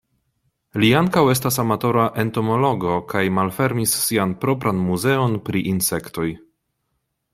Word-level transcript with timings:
Li 0.83 0.87
ankaŭ 0.99 1.21
estas 1.33 1.59
amatora 1.63 2.05
entomologo 2.23 2.95
kaj 3.11 3.23
malfermis 3.41 3.93
sian 4.07 4.33
propran 4.45 4.81
muzeon 4.89 5.37
pri 5.51 5.63
insektoj. 5.75 6.29